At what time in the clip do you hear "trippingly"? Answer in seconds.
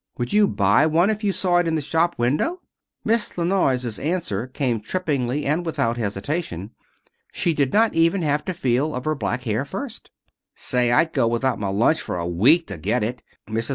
4.81-5.45